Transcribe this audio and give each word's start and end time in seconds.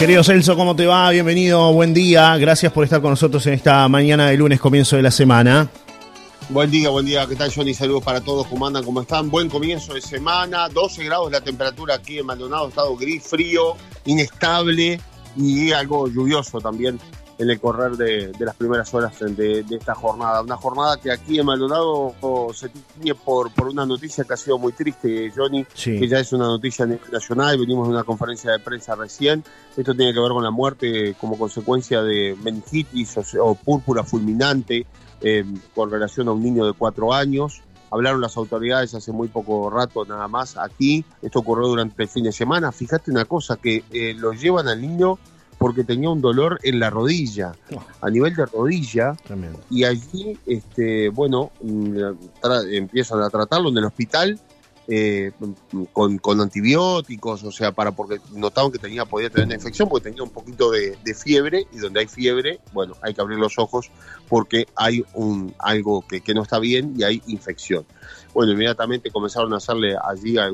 Querido 0.00 0.24
Celso, 0.24 0.56
¿cómo 0.56 0.74
te 0.74 0.86
va? 0.86 1.10
Bienvenido, 1.10 1.74
buen 1.74 1.92
día. 1.92 2.34
Gracias 2.38 2.72
por 2.72 2.84
estar 2.84 3.02
con 3.02 3.10
nosotros 3.10 3.46
en 3.46 3.52
esta 3.52 3.86
mañana 3.86 4.28
de 4.28 4.36
lunes, 4.38 4.58
comienzo 4.58 4.96
de 4.96 5.02
la 5.02 5.10
semana. 5.10 5.68
Buen 6.48 6.70
día, 6.70 6.88
buen 6.88 7.04
día. 7.04 7.26
¿Qué 7.26 7.36
tal, 7.36 7.52
Johnny? 7.54 7.74
Saludos 7.74 8.02
para 8.02 8.22
todos. 8.22 8.46
¿Cómo 8.46 8.66
andan? 8.66 8.82
¿Cómo 8.82 9.02
están? 9.02 9.28
Buen 9.28 9.50
comienzo 9.50 9.92
de 9.92 10.00
semana. 10.00 10.70
12 10.70 11.04
grados 11.04 11.30
la 11.30 11.42
temperatura 11.42 11.96
aquí 11.96 12.18
en 12.18 12.24
Maldonado. 12.24 12.68
Estado 12.68 12.96
gris, 12.96 13.22
frío, 13.22 13.76
inestable 14.06 14.98
y 15.36 15.70
algo 15.72 16.08
lluvioso 16.08 16.60
también 16.60 16.98
en 17.40 17.48
el 17.48 17.58
correr 17.58 17.96
de, 17.96 18.32
las 18.38 18.54
primeras 18.54 18.92
horas 18.92 19.18
de, 19.18 19.64
esta 19.70 19.94
jornada. 19.94 20.42
Una 20.42 20.58
jornada 20.58 20.98
que 21.00 21.10
aquí 21.10 21.38
en 21.38 21.46
Maldonado 21.46 22.14
se 22.52 22.68
tiene 22.68 23.14
por, 23.14 23.50
por 23.54 23.68
una 23.68 23.86
noticia 23.86 24.24
que 24.24 24.34
ha 24.34 24.36
sido 24.36 24.58
muy 24.58 24.72
triste, 24.72 25.32
Johnny, 25.34 25.64
que 25.64 26.06
ya 26.06 26.20
es 26.20 26.34
una 26.34 26.44
noticia 26.44 26.86
nacional. 27.10 27.58
Venimos 27.58 27.88
de 27.88 27.94
una 27.94 28.04
conferencia 28.04 28.52
de 28.52 28.58
prensa 28.58 28.94
recién. 28.94 29.42
Esto 29.74 29.94
tiene 29.94 30.12
que 30.12 30.20
ver 30.20 30.32
con 30.32 30.44
la 30.44 30.50
muerte 30.50 31.14
como 31.18 31.38
consecuencia 31.38 32.02
de 32.02 32.36
meningitis 32.42 33.16
o, 33.40 33.54
púrpura 33.54 34.04
fulminante 34.04 34.86
eh, 35.22 35.44
con 35.74 35.90
relación 35.90 36.28
a 36.28 36.32
un 36.32 36.42
niño 36.42 36.66
de 36.66 36.74
cuatro 36.74 37.14
años. 37.14 37.62
Hablaron 37.90 38.20
las 38.20 38.36
autoridades 38.36 38.94
hace 38.94 39.12
muy 39.12 39.28
poco 39.28 39.70
rato 39.70 40.04
nada 40.04 40.28
más 40.28 40.58
aquí. 40.58 41.06
Esto 41.22 41.38
ocurrió 41.38 41.68
durante 41.68 42.02
el 42.02 42.08
fin 42.10 42.24
de 42.24 42.32
semana. 42.32 42.70
Fíjate 42.70 43.10
una 43.10 43.24
cosa, 43.24 43.56
que 43.56 43.82
eh, 43.90 44.12
lo 44.14 44.34
llevan 44.34 44.68
al 44.68 44.82
niño 44.82 45.18
porque 45.60 45.84
tenía 45.84 46.08
un 46.08 46.22
dolor 46.22 46.58
en 46.62 46.80
la 46.80 46.88
rodilla, 46.88 47.52
a 48.00 48.08
nivel 48.08 48.34
de 48.34 48.46
rodilla, 48.46 49.14
y 49.68 49.84
allí, 49.84 50.38
este, 50.46 51.10
bueno, 51.10 51.50
mm, 51.60 51.96
empiezan 52.72 53.20
a 53.20 53.28
tratarlo 53.28 53.68
en 53.68 53.76
el 53.76 53.84
hospital 53.84 54.40
eh, 54.92 55.30
con, 55.92 56.40
antibióticos, 56.40 57.44
o 57.44 57.52
sea, 57.52 57.70
para 57.70 57.92
porque 57.92 58.20
notaban 58.34 58.72
que 58.72 58.78
tenía 58.78 59.04
podía 59.04 59.30
tener 59.30 59.46
una 59.46 59.54
infección 59.54 59.88
porque 59.88 60.10
tenía 60.10 60.24
un 60.24 60.30
poquito 60.30 60.70
de, 60.70 60.98
fiebre 61.14 61.66
y 61.72 61.78
donde 61.78 62.00
hay 62.00 62.06
fiebre, 62.06 62.60
bueno, 62.72 62.94
hay 63.02 63.14
que 63.14 63.20
abrir 63.20 63.38
los 63.38 63.58
ojos 63.58 63.90
porque 64.28 64.66
hay 64.74 65.04
un 65.14 65.54
algo 65.58 66.04
que, 66.06 66.20
que 66.20 66.34
no 66.34 66.42
está 66.42 66.58
bien 66.58 66.94
y 66.96 67.04
hay 67.04 67.22
infección. 67.28 67.84
Bueno, 68.32 68.52
inmediatamente 68.52 69.10
comenzaron 69.10 69.52
a 69.52 69.56
hacerle 69.56 69.96
allí 70.02 70.38
a 70.38 70.50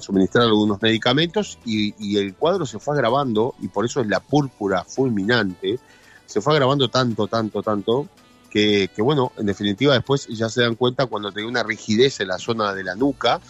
suministrar 0.00 0.44
algunos 0.46 0.80
medicamentos 0.80 1.58
y, 1.64 2.16
el 2.16 2.34
cuadro 2.34 2.64
se 2.66 2.78
fue 2.78 2.94
agravando 2.94 3.54
y 3.60 3.68
por 3.68 3.84
eso 3.84 4.00
es 4.00 4.06
la 4.06 4.20
púrpura 4.20 4.84
fulminante. 4.84 5.78
Se 6.26 6.40
fue 6.40 6.54
agravando 6.54 6.88
tanto, 6.88 7.28
tanto, 7.28 7.62
tanto 7.62 8.08
que, 8.50 8.90
bueno, 8.98 9.32
en 9.36 9.46
definitiva 9.46 9.94
después 9.94 10.26
ya 10.28 10.48
se 10.48 10.62
dan 10.62 10.74
cuenta 10.74 11.06
cuando 11.06 11.30
tenía 11.30 11.48
una 11.48 11.62
rigidez 11.62 12.20
en 12.20 12.28
la 12.28 12.38
zona 12.38 12.74
de 12.74 12.84
la 12.84 12.94
nuca 12.94 13.40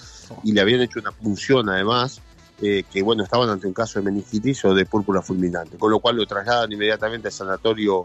y 0.44 0.52
le 0.52 0.60
habían 0.60 0.80
hecho 0.80 1.00
una 1.00 1.12
punción 1.12 1.68
además, 1.68 2.20
eh, 2.62 2.84
que 2.90 3.02
bueno, 3.02 3.22
estaban 3.22 3.48
ante 3.48 3.66
un 3.66 3.72
caso 3.72 3.98
de 3.98 4.04
meningitis 4.04 4.64
o 4.64 4.74
de 4.74 4.84
púrpura 4.86 5.22
fulminante, 5.22 5.78
con 5.78 5.90
lo 5.90 6.00
cual 6.00 6.16
lo 6.16 6.26
trasladan 6.26 6.70
inmediatamente 6.72 7.28
al 7.28 7.32
sanatorio 7.32 8.04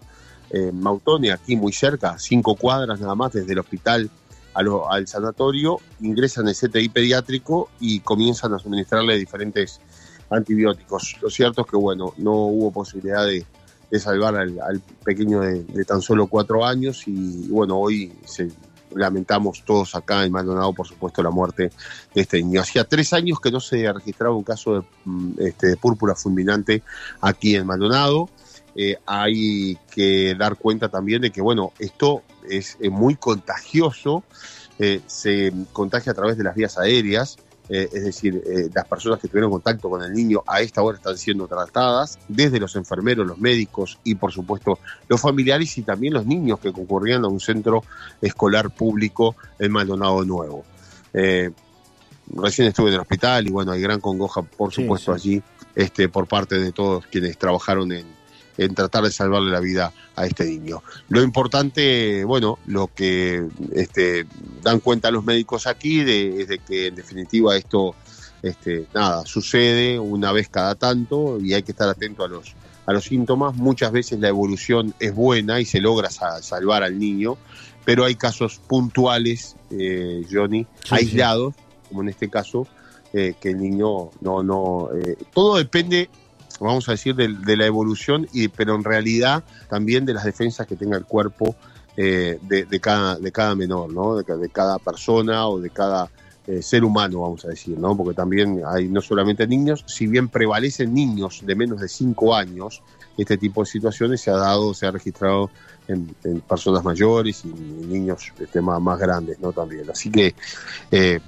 eh, 0.50 0.72
Mautone, 0.72 1.32
aquí 1.32 1.56
muy 1.56 1.74
cerca, 1.74 2.18
cinco 2.20 2.56
cuadras 2.56 3.00
nada 3.00 3.16
más 3.16 3.34
desde 3.34 3.54
el 3.54 3.60
hospital 3.60 4.10
al 4.54 5.06
sanatorio, 5.06 5.80
ingresan 6.00 6.48
el 6.48 6.56
CTI 6.56 6.88
pediátrico 6.88 7.70
y 7.80 8.00
comienzan 8.00 8.54
a 8.54 8.60
suministrarle 8.60 9.18
diferentes 9.18 9.82
antibióticos. 10.30 11.18
Lo 11.22 11.30
cierto 11.30 11.62
es 11.62 11.68
que, 11.68 11.76
bueno, 11.76 12.14
no 12.18 12.32
hubo 12.32 12.72
posibilidad 12.72 13.26
de, 13.26 13.46
salvar 14.00 14.36
al, 14.36 14.82
pequeño 15.04 15.42
de, 15.42 15.86
tan 15.86 16.02
solo 16.02 16.28
cuatro 16.28 16.66
años 16.66 17.04
y, 17.06 17.48
bueno, 17.50 17.78
hoy 17.78 18.14
lamentamos 18.94 19.64
todos 19.66 19.96
acá 19.96 20.24
en 20.24 20.32
Maldonado, 20.32 20.74
por 20.74 20.88
supuesto, 20.88 21.24
la 21.24 21.32
muerte 21.32 21.72
de 22.14 22.22
este 22.22 22.42
niño. 22.42 22.62
Hacía 22.62 22.84
tres 22.84 23.14
años 23.14 23.40
que 23.40 23.52
no 23.52 23.60
se 23.60 23.92
registraba 23.92 24.36
un 24.36 24.44
caso 24.44 24.76
de, 24.76 24.88
mm, 25.06 25.32
este, 25.40 25.78
púrpura 25.78 26.16
fulminante 26.16 26.84
aquí 27.22 27.56
en 27.56 27.66
Maldonado. 27.66 28.30
Eh, 28.76 28.98
hay 29.06 29.78
que 29.90 30.36
dar 30.36 30.58
cuenta 30.58 30.90
también 30.90 31.22
de 31.22 31.32
que, 31.32 31.42
bueno, 31.42 31.72
esto 31.80 32.24
es 32.50 32.78
eh, 32.82 32.90
muy 32.90 33.16
contagioso, 33.16 34.24
eh, 34.80 35.02
se 35.08 35.54
contagia 35.72 36.12
a 36.12 36.16
través 36.16 36.38
de 36.38 36.44
las 36.44 36.56
vías 36.56 36.78
aéreas, 36.78 37.38
es 37.70 38.04
decir, 38.04 38.44
las 38.74 38.88
personas 38.88 39.20
que 39.20 39.28
tuvieron 39.28 39.52
contacto 39.52 39.90
con 39.90 40.04
el 40.04 40.14
niño 40.14 40.44
a 40.46 40.62
esta 40.62 40.82
hora 40.82 40.98
están 40.98 41.18
siendo 41.18 41.48
tratadas, 41.48 42.20
desde 42.28 42.60
los 42.60 42.76
enfermeros, 42.76 43.26
los 43.26 43.40
médicos 43.40 43.98
y 44.04 44.16
por 44.16 44.32
supuesto 44.32 44.80
los 45.08 45.20
familiares 45.20 45.78
y 45.78 45.82
también 45.82 46.14
los 46.14 46.26
niños 46.26 46.60
que 46.60 46.72
concurrían 46.72 47.26
a 47.26 47.28
un 47.28 47.40
centro 47.40 47.84
escolar 48.22 48.70
público 48.70 49.36
en 49.58 49.72
Maldonado 49.72 50.24
Nuevo. 50.24 50.64
recién 51.14 52.68
estuve 52.68 52.90
en 52.90 52.96
el 52.96 53.00
hospital 53.00 53.48
y 53.48 53.52
bueno, 53.52 53.72
hay 53.72 53.82
gran 53.82 54.00
congoja 54.00 54.42
por 54.42 54.74
supuesto 54.74 55.14
allí 55.14 55.42
este, 55.76 56.10
por 56.10 56.28
parte 56.28 56.60
de 56.60 56.72
todos 56.72 57.06
quienes 57.08 57.38
trabajaron 57.38 57.92
en, 57.92 58.06
en 58.58 58.76
tratar 58.76 59.04
de 59.04 59.12
salvarle 59.12 59.52
la 59.52 59.60
vida 59.60 59.94
a 60.16 60.26
este 60.26 60.46
niño. 60.46 60.82
Lo 61.10 61.22
importante, 61.22 62.24
bueno, 62.24 62.60
lo 62.66 62.88
que 62.88 63.48
este, 63.74 64.26
dan 64.62 64.80
cuenta 64.80 65.12
los 65.12 65.24
médicos 65.24 65.68
aquí 65.68 66.04
de, 66.04 66.42
es 66.42 66.48
de 66.48 66.60
que 66.60 66.88
en 66.88 66.96
definitiva 66.96 67.56
esto, 67.58 67.96
este, 68.42 68.88
nada, 68.94 69.26
sucede 69.26 70.00
una 70.00 70.32
vez 70.32 70.50
cada 70.50 70.76
tanto 70.76 71.40
y 71.40 71.54
hay 71.54 71.64
que 71.64 71.72
estar 71.72 71.90
atento 71.90 72.24
a 72.24 72.28
los, 72.28 72.56
a 72.86 72.94
los 72.94 73.06
síntomas. 73.06 73.56
Muchas 73.56 73.92
veces 73.92 74.20
la 74.20 74.30
evolución 74.30 74.94
es 75.00 75.14
buena 75.14 75.60
y 75.60 75.66
se 75.66 75.82
logra 75.82 76.10
salvar 76.10 76.84
al 76.84 76.98
niño, 76.98 77.38
pero 77.84 78.06
hay 78.06 78.16
casos 78.16 78.60
puntuales, 78.68 79.56
eh, 79.72 80.26
Johnny, 80.32 80.66
aislados, 80.90 81.56
como 81.90 82.02
en 82.02 82.10
este 82.10 82.30
caso, 82.30 82.68
eh, 83.14 83.36
que 83.40 83.50
el 83.52 83.60
niño 83.60 84.10
no, 84.22 84.44
no, 84.44 84.90
eh, 84.94 85.18
todo 85.34 85.58
depende 85.58 86.10
vamos 86.60 86.88
a 86.90 86.94
decir, 86.94 87.16
de, 87.16 87.58
la 87.58 87.66
evolución, 87.66 88.28
y, 88.34 88.48
pero 88.48 88.76
en 88.76 88.84
realidad 88.84 89.44
también 89.70 90.06
de 90.06 90.14
las 90.14 90.26
defensas 90.26 90.68
que 90.68 90.76
tenga 90.76 90.98
el 90.98 91.06
cuerpo 91.06 91.56
eh, 91.98 92.40
de, 92.42 92.80
cada, 92.80 93.18
de 93.18 93.32
cada 93.32 93.56
menor, 93.56 93.92
¿no? 93.92 94.16
de, 94.16 94.50
cada 94.50 94.80
persona 94.80 95.48
o 95.48 95.60
de 95.60 95.70
cada 95.70 96.10
eh, 96.48 96.62
ser 96.62 96.84
humano, 96.84 97.22
vamos 97.22 97.46
a 97.46 97.50
decir, 97.50 97.78
¿no? 97.78 97.96
porque 97.96 98.14
también 98.14 98.62
hay 98.66 98.88
no 98.88 99.02
solamente 99.02 99.48
niños, 99.48 99.84
si 99.88 100.08
bien 100.08 100.30
prevalecen 100.30 100.94
niños 100.94 101.42
de 101.44 101.56
menos 101.56 101.80
de 101.80 101.88
5 101.88 102.36
años, 102.36 102.82
este 103.18 103.38
tipo 103.38 103.62
de 103.62 103.68
situaciones 103.68 104.22
se 104.22 104.30
ha 104.30 104.36
dado, 104.36 104.74
se 104.74 104.86
ha 104.86 104.92
registrado 104.92 105.50
en, 105.88 106.14
personas 106.48 106.84
mayores 106.84 107.46
y 107.46 107.48
niños 107.48 108.34
este, 108.40 108.62
más, 108.62 108.82
más 108.82 109.00
grandes, 109.00 109.40
¿no? 109.40 109.54
También. 109.54 109.90
Así 109.90 110.10
que 110.10 110.36
eh, 110.92 111.20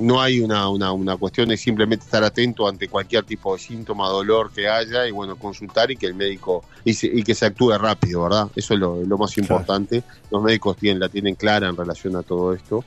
no 0.00 0.20
hay 0.20 0.40
una, 0.40 0.68
una, 0.68 0.92
una, 0.92 1.16
cuestión 1.16 1.48
de 1.48 1.56
simplemente 1.56 2.04
estar 2.04 2.24
atento 2.24 2.66
ante 2.66 2.88
cualquier 2.88 3.24
tipo 3.24 3.54
de 3.54 3.60
síntoma, 3.60 4.08
dolor 4.08 4.50
que 4.52 4.68
haya 4.68 5.06
y 5.06 5.10
bueno, 5.10 5.36
consultar 5.36 5.90
y 5.90 5.96
que 5.96 6.06
el 6.06 6.14
médico, 6.14 6.64
y, 6.84 7.22
que 7.22 7.34
se 7.34 7.46
actúe 7.46 7.72
rápido, 7.78 8.22
¿verdad? 8.22 8.48
Eso 8.56 8.74
es 8.74 8.80
lo, 8.80 9.18
más 9.18 9.36
importante. 9.38 10.02
Los 10.30 10.42
médicos 10.42 10.76
tienen, 10.76 11.00
la 11.00 11.08
tienen 11.08 11.34
clara 11.34 11.68
en 11.68 11.76
relación 11.76 12.16
a 12.16 12.22
todo 12.22 12.54
esto, 12.54 12.84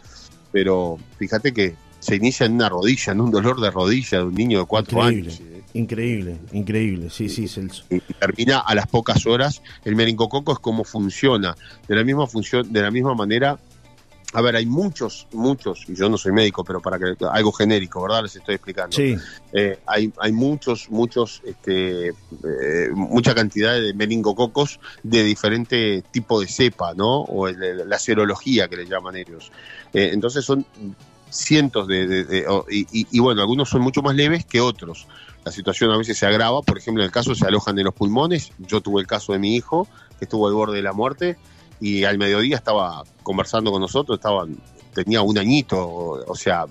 pero 0.52 0.98
fíjate 1.18 1.54
que 1.54 1.76
se 2.00 2.16
inicia 2.16 2.46
en 2.46 2.54
una 2.54 2.68
rodilla, 2.68 3.14
en 3.14 3.22
un 3.22 3.32
dolor 3.32 3.62
de 3.62 3.72
rodilla 3.72 4.18
de 4.18 4.24
un 4.26 4.36
niño 4.36 4.60
de 4.60 4.66
cuatro 4.66 5.02
años. 5.02 5.40
¿eh? 5.40 5.64
Increíble, 5.74 6.38
increíble, 6.52 7.10
sí, 7.10 7.30
sí, 7.30 7.48
Celso. 7.48 7.84
Y 7.90 8.00
termina 8.00 8.60
a 8.60 8.76
las 8.76 8.88
pocas 8.88 9.26
horas. 9.26 9.62
El 9.86 9.96
meningococo 9.96 10.52
es 10.52 10.60
cómo 10.60 10.84
funciona. 10.84 11.56
De 11.88 11.96
la 11.96 12.04
misma 12.04 12.28
función, 12.28 12.72
de 12.72 12.82
la 12.82 12.92
misma 12.92 13.16
manera 13.16 13.58
a 14.34 14.42
ver, 14.42 14.56
hay 14.56 14.66
muchos, 14.66 15.28
muchos, 15.32 15.86
y 15.88 15.96
yo 15.96 16.10
no 16.10 16.18
soy 16.18 16.32
médico, 16.32 16.64
pero 16.64 16.82
para 16.82 16.98
que 16.98 17.16
algo 17.32 17.52
genérico, 17.52 18.02
¿verdad? 18.02 18.24
Les 18.24 18.36
estoy 18.36 18.56
explicando. 18.56 18.96
Sí. 18.96 19.16
Eh, 19.52 19.80
hay, 19.86 20.12
hay 20.20 20.32
muchos, 20.32 20.90
muchos, 20.90 21.42
este, 21.46 22.08
eh, 22.10 22.90
mucha 22.94 23.36
cantidad 23.36 23.80
de 23.80 23.94
meningococos 23.94 24.80
de 25.04 25.24
diferente 25.24 26.04
tipo 26.12 26.42
de 26.42 26.48
cepa, 26.48 26.96
¿no? 26.96 27.22
O 27.22 27.48
la 27.48 28.00
serología 28.00 28.68
que 28.68 28.78
le 28.78 28.88
llaman 28.88 29.16
ellos. 29.16 29.52
Eh, 29.94 30.10
entonces 30.14 30.44
son 30.44 30.66
cientos 31.30 31.88
de, 31.88 32.46
y, 32.72 33.08
y, 33.12 33.20
bueno, 33.20 33.42
algunos 33.42 33.70
son 33.70 33.82
mucho 33.82 34.02
más 34.02 34.16
leves 34.16 34.46
que 34.46 34.62
otros. 34.62 35.08
La 35.46 35.52
situación 35.52 35.92
a 35.92 35.98
veces 35.98 36.18
se 36.18 36.26
agrava, 36.26 36.62
por 36.62 36.78
ejemplo, 36.78 37.04
en 37.04 37.06
el 37.06 37.12
caso 37.12 37.36
se 37.36 37.46
alojan 37.46 37.78
en 37.78 37.86
los 37.86 37.94
pulmones. 37.94 38.52
Yo 38.58 38.82
tuve 38.82 39.02
el 39.02 39.08
caso 39.08 39.34
de 39.34 39.40
mi 39.40 39.56
hijo, 39.56 39.88
que 40.18 40.26
estuvo 40.26 40.48
al 40.48 40.54
borde 40.54 40.78
de 40.78 40.84
la 40.84 40.94
muerte 40.94 41.38
y 41.80 42.04
al 42.04 42.18
mediodía 42.18 42.58
estaba 42.58 43.04
conversando 43.24 43.72
con 43.72 43.82
nosotros, 43.82 44.18
estaba, 44.18 44.46
tenía 44.94 45.22
un 45.22 45.38
añito, 45.38 45.80
o, 45.80 46.36
sea, 46.36 46.66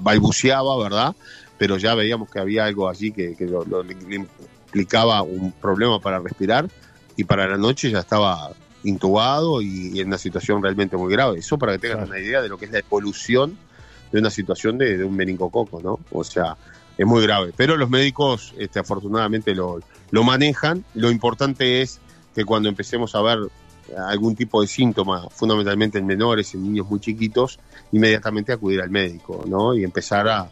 balbuceaba, 0.00 0.78
¿verdad? 0.78 1.14
Pero 1.58 1.76
ya 1.76 1.94
veíamos 1.94 2.30
que 2.30 2.38
había 2.38 2.64
algo 2.64 2.88
allí 2.88 3.12
que, 3.12 3.36
le 3.38 4.14
implicaba 4.14 5.22
un 5.22 5.52
problema 5.52 6.00
para 6.00 6.18
respirar 6.20 6.68
y 7.16 7.24
para 7.24 7.48
la 7.48 7.56
noche 7.56 7.90
ya 7.90 8.00
estaba 8.00 8.52
intubado 8.84 9.60
y, 9.60 10.00
en 10.00 10.08
una 10.08 10.18
situación 10.18 10.62
realmente 10.62 10.96
muy 10.96 11.12
grave. 11.12 11.40
Eso 11.40 11.58
para 11.58 11.72
que 11.72 11.78
tengan 11.78 12.08
una 12.08 12.18
idea 12.18 12.40
de 12.40 12.48
lo 12.48 12.58
que 12.58 12.66
es 12.66 12.70
la 12.70 12.78
evolución 12.78 13.58
de 14.12 14.20
una 14.20 14.30
situación 14.30 14.78
de, 14.78 15.04
un 15.04 15.16
meningococo, 15.16 15.82
¿no? 15.82 15.98
O 16.12 16.24
sea, 16.24 16.56
es 16.96 17.06
muy 17.06 17.22
grave. 17.22 17.52
Pero 17.56 17.76
los 17.76 17.90
médicos, 17.90 18.54
este, 18.56 18.78
afortunadamente, 18.78 19.54
lo, 19.54 19.80
lo 20.10 20.24
manejan. 20.24 20.84
Lo 20.94 21.10
importante 21.10 21.82
es 21.82 22.00
que 22.34 22.44
cuando 22.44 22.68
empecemos 22.68 23.14
a 23.14 23.22
ver 23.22 23.38
algún 23.96 24.34
tipo 24.34 24.60
de 24.60 24.66
síntoma, 24.66 25.28
fundamentalmente 25.30 25.98
en 25.98 26.06
menores, 26.06 26.54
en 26.54 26.62
niños 26.62 26.88
muy 26.88 27.00
chiquitos, 27.00 27.58
inmediatamente 27.92 28.52
acudir 28.52 28.80
al 28.80 28.90
médico, 28.90 29.44
¿no? 29.46 29.74
Y 29.74 29.84
empezar 29.84 30.28
a, 30.28 30.50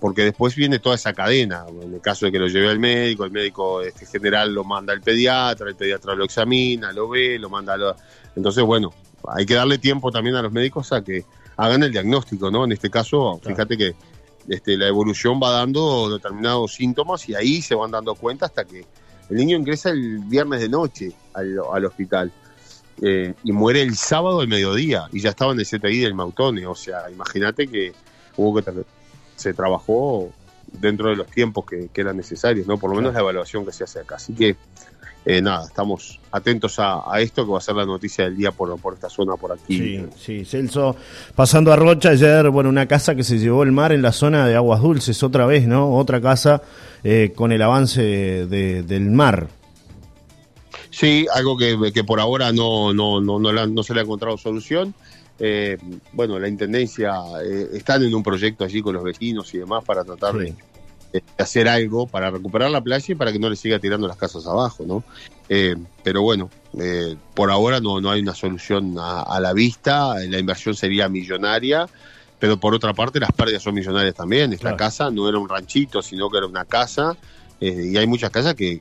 porque 0.00 0.22
después 0.22 0.54
viene 0.54 0.78
toda 0.78 0.96
esa 0.96 1.12
cadena. 1.12 1.64
En 1.82 1.94
el 1.94 2.00
caso 2.00 2.26
de 2.26 2.32
que 2.32 2.38
lo 2.38 2.46
lleve 2.46 2.68
al 2.68 2.78
médico, 2.78 3.24
el 3.24 3.30
médico 3.30 3.80
este, 3.80 4.06
general 4.06 4.52
lo 4.52 4.64
manda 4.64 4.92
al 4.92 5.00
pediatra, 5.00 5.68
el 5.68 5.76
pediatra 5.76 6.14
lo 6.14 6.24
examina, 6.24 6.92
lo 6.92 7.08
ve, 7.08 7.38
lo 7.38 7.48
manda 7.48 7.74
a 7.74 7.96
Entonces, 8.36 8.62
bueno, 8.64 8.92
hay 9.28 9.46
que 9.46 9.54
darle 9.54 9.78
tiempo 9.78 10.10
también 10.10 10.36
a 10.36 10.42
los 10.42 10.52
médicos 10.52 10.92
a 10.92 11.02
que 11.02 11.24
hagan 11.56 11.82
el 11.82 11.92
diagnóstico, 11.92 12.50
¿no? 12.50 12.64
En 12.64 12.72
este 12.72 12.90
caso, 12.90 13.40
fíjate 13.42 13.76
que 13.76 13.94
este, 14.48 14.76
la 14.76 14.88
evolución 14.88 15.40
va 15.42 15.50
dando 15.50 16.10
determinados 16.10 16.74
síntomas 16.74 17.28
y 17.28 17.34
ahí 17.34 17.62
se 17.62 17.74
van 17.74 17.90
dando 17.90 18.14
cuenta 18.14 18.46
hasta 18.46 18.64
que 18.64 18.84
el 19.30 19.36
niño 19.36 19.56
ingresa 19.56 19.90
el 19.90 20.18
viernes 20.18 20.60
de 20.60 20.68
noche 20.68 21.12
al, 21.32 21.84
hospital 21.84 22.32
eh, 23.00 23.34
y 23.42 23.52
muere 23.52 23.82
el 23.82 23.96
sábado 23.96 24.40
al 24.40 24.48
mediodía 24.48 25.08
y 25.12 25.20
ya 25.20 25.30
estaba 25.30 25.52
en 25.52 25.60
el 25.60 25.66
CTI 25.66 26.00
del 26.00 26.14
Mautone. 26.14 26.66
O 26.66 26.74
sea, 26.74 27.10
imagínate 27.10 27.66
que 27.66 27.92
hubo 28.36 28.60
que 28.60 28.84
se 29.36 29.54
trabajó 29.54 30.30
dentro 30.72 31.10
de 31.10 31.16
los 31.16 31.26
tiempos 31.26 31.64
que, 31.66 31.88
eran 31.94 32.16
necesarios, 32.16 32.66
¿no? 32.66 32.78
Por 32.78 32.90
lo 32.90 32.96
menos 32.96 33.14
la 33.14 33.20
evaluación 33.20 33.64
que 33.64 33.72
se 33.72 33.84
hace 33.84 34.00
acá. 34.00 34.16
Así 34.16 34.34
que 34.34 34.56
eh, 35.24 35.40
nada, 35.40 35.66
estamos 35.66 36.18
atentos 36.32 36.76
a, 36.78 37.04
esto 37.20 37.44
que 37.44 37.52
va 37.52 37.58
a 37.58 37.60
ser 37.60 37.76
la 37.76 37.86
noticia 37.86 38.24
del 38.24 38.36
día 38.36 38.50
por, 38.50 38.76
por 38.80 38.94
esta 38.94 39.08
zona 39.08 39.36
por 39.36 39.52
aquí. 39.52 40.04
Sí, 40.16 40.44
Celso, 40.44 40.96
pasando 41.34 41.72
a 41.72 41.76
Rocha 41.76 42.10
ayer, 42.10 42.48
bueno, 42.50 42.70
una 42.70 42.86
casa 42.86 43.14
que 43.14 43.22
se 43.22 43.38
llevó 43.38 43.62
el 43.62 43.72
mar 43.72 43.92
en 43.92 44.02
la 44.02 44.12
zona 44.12 44.46
de 44.46 44.56
Aguas 44.56 44.80
Dulces 44.80 45.22
otra 45.22 45.46
vez, 45.46 45.66
¿no? 45.66 45.94
Otra 45.94 46.20
casa 46.20 46.62
eh, 47.04 47.32
con 47.34 47.52
el 47.52 47.62
avance 47.62 48.02
del 48.02 49.10
mar. 49.10 49.48
Sí, 50.92 51.26
algo 51.34 51.56
que, 51.56 52.04
por 52.04 52.20
ahora 52.20 52.52
no, 52.52 52.92
no, 52.92 53.20
no, 53.20 53.40
no, 53.40 53.82
se 53.82 53.94
le 53.94 54.00
ha 54.00 54.02
encontrado 54.04 54.38
solución. 54.38 54.94
Eh, 55.40 55.76
bueno, 56.12 56.38
la 56.38 56.46
Intendencia 56.46 57.14
están 57.72 58.04
en 58.04 58.14
un 58.14 58.22
proyecto 58.22 58.64
allí 58.64 58.80
con 58.82 58.94
los 58.94 59.02
vecinos 59.02 59.52
y 59.54 59.58
demás 59.58 59.82
para 59.84 60.04
tratar 60.04 60.34
de 60.34 60.54
hacer 61.38 61.68
algo 61.68 62.06
para 62.06 62.30
recuperar 62.30 62.70
la 62.70 62.80
playa 62.80 63.04
y 63.08 63.14
para 63.14 63.32
que 63.32 63.38
no 63.38 63.50
le 63.50 63.56
siga 63.56 63.78
tirando 63.78 64.06
las 64.08 64.16
casas 64.16 64.46
abajo, 64.46 64.84
¿no? 64.86 65.04
Eh, 65.48 65.76
pero 66.02 66.22
bueno, 66.22 66.50
eh, 66.78 67.16
por 67.34 67.50
ahora 67.50 67.80
no, 67.80 68.00
no 68.00 68.10
hay 68.10 68.20
una 68.20 68.34
solución 68.34 68.96
a, 68.98 69.38
la 69.40 69.52
vista, 69.52 70.14
la 70.26 70.38
inversión 70.38 70.74
sería 70.74 71.08
millonaria, 71.08 71.86
pero 72.38 72.58
por 72.58 72.74
otra 72.74 72.94
parte 72.94 73.20
las 73.20 73.32
pérdidas 73.32 73.62
son 73.62 73.74
millonarias 73.74 74.14
también. 74.14 74.52
Esta 74.52 74.76
casa 74.76 75.10
no 75.10 75.28
era 75.28 75.38
un 75.38 75.48
ranchito, 75.48 76.02
sino 76.02 76.30
que 76.30 76.38
era 76.38 76.46
una 76.46 76.64
casa 76.64 77.16
eh, 77.64 77.90
y 77.92 77.96
hay 77.96 78.08
muchas 78.08 78.30
casas 78.30 78.56
que, 78.56 78.80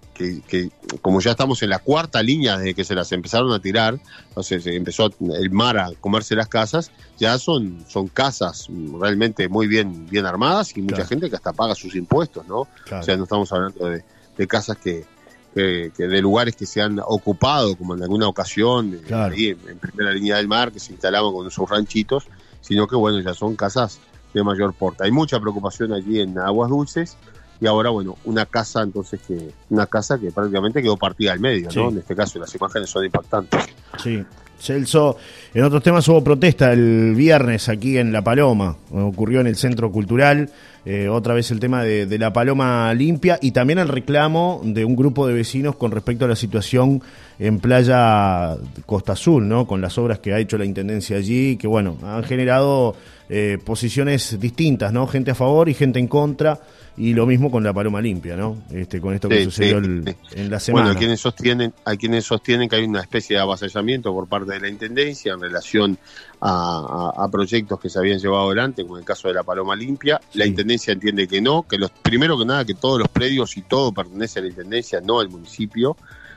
como 1.04 1.22
ya 1.22 1.32
estamos 1.32 1.62
en 1.62 1.70
la 1.70 1.78
cuarta 1.78 2.24
línea 2.24 2.58
desde 2.58 2.74
que 2.74 2.84
se 2.84 2.96
las 2.96 3.12
empezaron 3.12 3.54
a 3.54 3.60
tirar, 3.60 4.00
entonces 4.30 4.66
empezó 4.66 5.12
el 5.20 5.52
mar 5.52 5.78
a 5.78 5.92
comerse 6.00 6.36
las 6.36 6.48
casas, 6.48 6.90
ya 7.20 7.38
son, 7.38 7.86
son 7.88 8.08
casas 8.08 8.70
realmente 9.00 9.48
muy 9.50 9.68
bien, 9.68 10.08
bien 10.10 10.26
armadas 10.26 10.76
y 10.76 10.82
mucha 10.82 11.06
gente 11.06 11.30
que 11.30 11.36
hasta 11.36 11.54
paga 11.54 11.76
sus 11.76 11.94
impuestos, 11.94 12.48
¿no? 12.48 12.62
O 12.62 13.04
sea, 13.04 13.16
no 13.18 13.26
estamos 13.26 13.54
hablando 13.54 13.86
de, 13.86 14.48
casas 14.48 14.78
que, 14.78 15.06
de 15.54 16.22
lugares 16.24 16.56
que 16.56 16.66
se 16.66 16.82
han 16.82 17.00
ocupado, 17.06 17.76
como 17.76 17.94
en 17.94 18.02
alguna 18.02 18.28
ocasión, 18.28 19.00
ahí 19.12 19.50
en, 19.50 19.78
primera 19.78 20.12
línea 20.12 20.38
del 20.38 20.48
mar, 20.48 20.72
que 20.72 20.80
se 20.80 20.92
instalaban 20.94 21.32
con 21.34 21.46
esos 21.46 21.70
ranchitos, 21.70 22.26
sino 22.62 22.88
que 22.88 22.96
bueno, 22.96 23.20
ya 23.20 23.36
son 23.36 23.56
casas 23.56 24.00
de 24.34 24.44
mayor 24.44 24.74
porte. 24.74 25.04
Hay 25.04 25.12
mucha 25.12 25.40
preocupación 25.40 25.94
allí 25.94 26.20
en 26.20 26.40
Aguas 26.40 26.72
Dulces 26.72 27.16
y 27.62 27.68
ahora 27.68 27.92
bueno 27.92 28.18
una 28.26 28.46
casa 28.46 28.82
entonces 28.82 29.22
que 29.26 29.52
una 29.70 29.86
casa 29.86 30.20
que 30.20 30.32
prácticamente 30.32 30.82
quedó 30.82 30.98
partida 30.98 31.32
al 31.32 31.40
medio 31.40 31.70
no 31.74 31.90
en 31.90 32.00
este 32.00 32.16
caso 32.16 32.40
las 32.40 32.54
imágenes 32.54 32.90
son 32.90 33.06
impactantes. 33.06 33.66
Sí. 34.04 34.26
Celso, 34.60 35.18
en 35.56 35.64
otros 35.64 35.82
temas 35.82 36.08
hubo 36.08 36.24
protesta 36.24 36.72
el 36.72 37.16
viernes 37.16 37.68
aquí 37.68 37.98
en 37.98 38.14
La 38.14 38.24
Paloma, 38.24 38.78
ocurrió 38.92 39.42
en 39.42 39.48
el 39.48 39.56
Centro 39.56 39.92
Cultural, 39.92 40.52
eh, 40.86 41.10
otra 41.10 41.34
vez 41.36 41.52
el 41.52 41.60
tema 41.60 41.84
de, 41.84 42.08
de, 42.08 42.18
la 42.18 42.34
Paloma 42.34 42.94
limpia 42.94 43.38
y 43.42 43.52
también 43.52 43.78
el 43.78 43.88
reclamo 43.88 44.62
de 44.64 44.84
un 44.84 44.96
grupo 44.96 45.28
de 45.28 45.34
vecinos 45.34 45.76
con 45.76 45.92
respecto 45.92 46.26
a 46.26 46.28
la 46.28 46.36
situación 46.36 47.04
en 47.38 47.60
Playa 47.60 48.58
Costa 48.86 49.14
Azul, 49.14 49.48
¿no? 49.48 49.68
con 49.68 49.82
las 49.82 49.98
obras 49.98 50.20
que 50.20 50.34
ha 50.34 50.40
hecho 50.40 50.58
la 50.58 50.66
Intendencia 50.66 51.18
allí, 51.18 51.56
que 51.58 51.68
bueno, 51.68 51.98
han 52.04 52.24
generado 52.24 52.96
eh, 53.30 53.58
posiciones 53.64 54.40
distintas, 54.40 54.92
¿no? 54.92 55.08
gente 55.08 55.32
a 55.32 55.36
favor 55.36 55.70
y 55.70 55.74
gente 55.74 56.00
en 56.00 56.08
contra 56.08 56.60
y 56.98 57.14
lo 57.14 57.26
mismo 57.26 57.50
con 57.50 57.64
la 57.64 57.74
paloma 57.74 58.02
limpia, 58.02 58.36
¿no? 58.36 58.58
Este, 58.70 59.00
con 59.00 59.14
esto 59.14 59.30
que 59.30 59.44
sucedió 59.44 59.78
en 59.78 60.06
la 60.50 60.60
semana. 60.60 60.86
Bueno, 60.86 60.90
hay 60.90 60.96
quienes 60.98 61.22
sostienen, 61.22 61.74
hay 61.86 61.98
quienes 61.98 62.26
sostienen 62.26 62.68
que 62.68 62.76
hay 62.76 62.84
una 62.84 63.02
especie 63.02 63.38
de 63.38 63.42
avasallamiento 63.42 64.14
por 64.14 64.28
parte 64.28 64.54
de 64.54 64.60
la 64.60 64.68
intendencia 64.68 65.34
en 65.34 65.42
relación 65.42 65.98
a, 66.42 67.28
proyectos 67.32 67.80
que 67.80 67.90
se 67.90 68.00
habían 68.00 68.20
llevado 68.20 68.48
adelante, 68.48 68.82
como 68.84 68.98
en 68.98 69.02
el 69.02 69.06
caso 69.06 69.28
de 69.28 69.36
la 69.36 69.44
paloma 69.44 69.76
limpia. 69.76 70.20
La 70.34 70.46
intendencia 70.46 70.92
entiende 70.92 71.28
que 71.28 71.40
no, 71.40 71.64
que 71.64 71.78
los 71.78 71.92
primero 71.92 72.38
que 72.38 72.46
nada 72.46 72.66
que 72.66 72.74
todos 72.74 73.00
los 73.00 73.08
predios 73.10 73.56
y 73.58 73.62
todo 73.62 73.92
pertenece 73.92 74.40
a 74.40 74.42
la 74.42 74.50
intendencia, 74.50 75.02
no 75.02 75.20
al 75.20 75.30
municipio, 75.30 75.96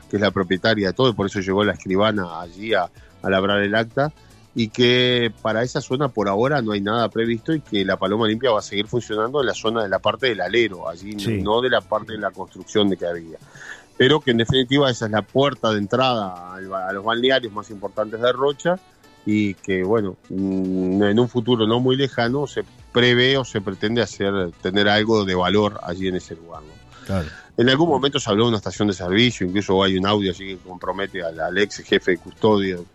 que 0.09 0.17
es 0.17 0.21
la 0.21 0.31
propietaria 0.31 0.87
de 0.87 0.93
todo, 0.93 1.09
y 1.09 1.13
por 1.13 1.25
eso 1.25 1.39
llegó 1.39 1.63
la 1.63 1.73
escribana 1.73 2.39
allí 2.39 2.73
a, 2.73 2.89
a 3.21 3.29
labrar 3.29 3.61
el 3.61 3.73
acta 3.73 4.13
y 4.57 4.69
que 4.69 5.33
para 5.41 5.63
esa 5.63 5.81
zona 5.81 6.07
por 6.07 6.29
ahora 6.29 6.61
no 6.61 6.71
hay 6.71 6.79
nada 6.79 7.09
previsto 7.09 7.53
y 7.53 7.59
que 7.59 7.83
la 7.83 7.97
Paloma 7.97 8.27
Limpia 8.27 8.51
va 8.51 8.59
a 8.59 8.63
seguir 8.63 8.87
funcionando 8.87 9.41
en 9.41 9.47
la 9.47 9.53
zona 9.53 9.83
de 9.83 9.89
la 9.89 9.99
parte 9.99 10.27
del 10.27 10.39
alero, 10.39 10.87
allí 10.87 11.13
no 11.41 11.61
de 11.61 11.69
la 11.69 11.81
parte 11.81 12.13
de 12.13 12.19
la 12.19 12.31
construcción 12.31 12.87
de 12.87 12.95
que 12.95 13.05
había. 13.05 13.37
Pero 13.97 14.21
que 14.21 14.31
en 14.31 14.37
definitiva 14.37 14.89
esa 14.89 15.05
es 15.05 15.11
la 15.11 15.23
puerta 15.23 15.71
de 15.71 15.79
entrada 15.79 16.53
a 16.55 16.93
los 16.93 17.03
balnearios 17.03 17.51
más 17.51 17.69
importantes 17.69 18.21
de 18.21 18.31
Rocha 18.31 18.79
y 19.25 19.55
que 19.55 19.83
bueno, 19.83 20.17
mm, 20.29 21.03
en 21.03 21.19
un 21.19 21.29
futuro 21.29 21.65
no 21.65 21.79
muy 21.79 21.95
lejano 21.95 22.47
se 22.47 22.63
prevé 22.91 23.37
o 23.37 23.45
se 23.45 23.61
pretende 23.61 24.01
hacer 24.01 24.51
tener 24.61 24.87
algo 24.87 25.25
de 25.25 25.35
valor 25.35 25.79
allí 25.83 26.07
en 26.07 26.15
ese 26.15 26.35
lugar. 26.35 26.61
Claro. 27.05 27.27
En 27.57 27.69
algún 27.69 27.87
momento 27.87 28.19
se 28.19 28.29
habló 28.29 28.43
de 28.45 28.49
una 28.49 28.57
estación 28.57 28.89
de 28.89 28.93
servicio, 28.93 29.47
incluso 29.47 29.81
hay 29.81 29.97
un 29.97 30.05
audio 30.05 30.31
así 30.31 30.45
que 30.45 30.57
compromete 30.57 31.23
al, 31.23 31.57
ex 31.57 31.77
jefe 31.77 32.11
de 32.11 32.17
custodio, 32.17 32.85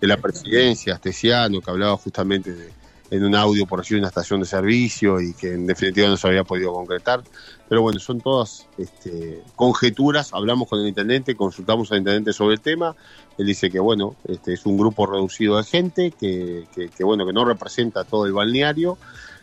de, 0.00 0.08
la 0.08 0.16
presidencia, 0.16 0.94
Astesiano, 0.94 1.60
que 1.60 1.70
hablaba 1.70 1.96
justamente 1.96 2.52
de, 2.52 2.70
en 3.14 3.24
un 3.24 3.34
audio 3.36 3.64
por 3.64 3.80
así 3.80 3.94
una 3.94 4.08
estación 4.08 4.40
de 4.40 4.46
servicio 4.46 5.20
y 5.20 5.34
que 5.34 5.54
en 5.54 5.66
definitiva 5.66 6.08
no 6.08 6.16
se 6.16 6.26
había 6.26 6.42
podido 6.42 6.72
concretar. 6.72 7.22
Pero 7.68 7.82
bueno, 7.82 8.00
son 8.00 8.20
todas 8.20 8.66
este, 8.76 9.42
conjeturas. 9.54 10.32
Hablamos 10.32 10.68
con 10.68 10.80
el 10.80 10.88
intendente, 10.88 11.36
consultamos 11.36 11.92
al 11.92 11.98
intendente 11.98 12.32
sobre 12.32 12.54
el 12.54 12.60
tema. 12.60 12.96
Él 13.38 13.46
dice 13.46 13.70
que 13.70 13.78
bueno, 13.78 14.16
este 14.26 14.54
es 14.54 14.66
un 14.66 14.76
grupo 14.76 15.06
reducido 15.06 15.56
de 15.58 15.64
gente, 15.64 16.10
que, 16.10 16.66
que 16.74 17.04
bueno, 17.04 17.24
que 17.24 17.32
no 17.32 17.44
representa 17.44 18.02
todo 18.02 18.26
el 18.26 18.32
balneario 18.32 18.98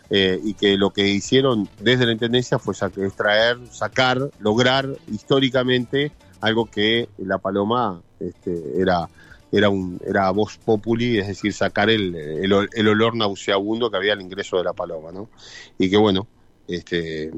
eh, 0.09 0.37
y 0.43 0.55
que 0.55 0.75
lo 0.75 0.89
que 0.89 1.07
hicieron 1.07 1.69
desde 1.79 2.05
la 2.05 2.11
Intendencia 2.11 2.59
fue 2.59 2.73
extraer, 2.73 3.57
sacar, 3.71 4.31
lograr 4.39 4.89
históricamente 5.09 6.11
algo 6.41 6.65
que 6.65 7.07
la 7.17 7.37
Paloma 7.37 8.01
este, 8.19 8.81
era 8.81 9.07
era 9.51 9.69
un 9.69 9.99
era 10.05 10.29
voz 10.31 10.57
populi, 10.57 11.17
es 11.17 11.27
decir, 11.27 11.53
sacar 11.53 11.89
el, 11.89 12.15
el, 12.15 12.87
olor 12.87 13.15
nauseabundo 13.15 13.91
que 13.91 13.97
había 13.97 14.13
al 14.13 14.21
ingreso 14.21 14.57
de 14.57 14.63
la 14.63 14.73
paloma, 14.73 15.11
¿no? 15.11 15.29
Y 15.77 15.89
que 15.89 15.97
bueno, 15.97 16.27
este, 16.67 17.31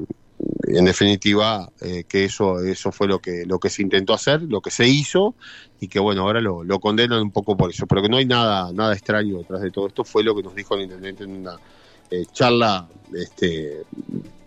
en 0.68 0.84
definitiva, 0.84 1.70
eh, 1.80 2.04
que 2.04 2.24
eso 2.24 2.60
eso 2.60 2.92
fue 2.92 3.08
lo 3.08 3.18
que 3.18 3.44
lo 3.46 3.58
que 3.58 3.70
se 3.70 3.82
intentó 3.82 4.14
hacer, 4.14 4.42
lo 4.42 4.60
que 4.60 4.70
se 4.70 4.86
hizo 4.86 5.34
y 5.80 5.88
que 5.88 5.98
bueno 5.98 6.22
ahora 6.22 6.40
lo, 6.40 6.64
condenan 6.80 7.20
un 7.20 7.30
poco 7.30 7.56
por 7.56 7.70
eso, 7.70 7.86
pero 7.86 8.02
que 8.02 8.08
no 8.08 8.16
hay 8.16 8.26
nada 8.26 8.72
nada 8.72 8.92
extraño 8.92 9.38
detrás 9.38 9.60
de 9.60 9.70
todo 9.70 9.86
esto, 9.88 10.04
fue 10.04 10.22
lo 10.22 10.34
que 10.34 10.42
nos 10.42 10.54
dijo 10.54 10.74
el 10.74 10.82
intendente 10.82 11.24
en 11.24 11.30
una 11.30 11.56
eh, 12.10 12.24
charla 12.32 12.88
este, 13.12 13.82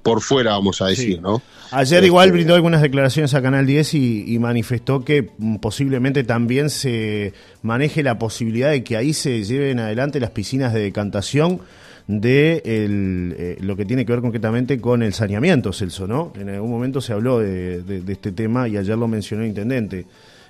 por 0.07 0.21
fuera, 0.21 0.51
vamos 0.51 0.81
a 0.81 0.85
decir, 0.85 1.21
¿no? 1.21 1.41
Ayer 1.69 2.05
igual 2.05 2.27
este, 2.27 2.37
brindó 2.37 2.55
algunas 2.55 2.81
declaraciones 2.81 3.33
a 3.33 3.41
Canal 3.41 3.65
10 3.65 3.93
y, 3.93 4.39
manifestó 4.39 5.03
que 5.03 5.31
mm, 5.37 5.57
posiblemente 5.57 6.23
también 6.23 6.69
se 6.69 7.33
maneje 7.61 8.03
la 8.03 8.17
posibilidad 8.17 8.69
de 8.69 8.85
que 8.85 8.95
ahí 8.95 9.13
se 9.13 9.43
lleven 9.43 9.79
adelante 9.79 10.21
las 10.21 10.29
piscinas 10.29 10.73
de 10.73 10.79
decantación 10.79 11.59
de 12.07 12.61
eh, 12.63 13.57
lo 13.59 13.75
que 13.75 13.83
tiene 13.83 14.05
que 14.05 14.13
ver 14.13 14.21
concretamente 14.21 14.79
con 14.79 15.03
el 15.03 15.13
saneamiento, 15.13 15.73
Celso, 15.73 16.07
¿no? 16.07 16.31
En 16.39 16.47
algún 16.47 16.71
momento 16.71 17.01
se 17.01 17.11
habló 17.11 17.39
de, 17.39 18.01
este 18.07 18.31
tema 18.31 18.69
y 18.69 18.77
ayer 18.77 18.97
lo 18.97 19.09
mencionó 19.09 19.43
el 19.43 19.49
intendente, 19.49 20.05